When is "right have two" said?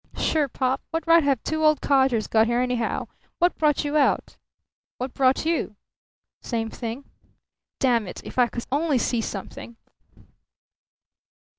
1.05-1.63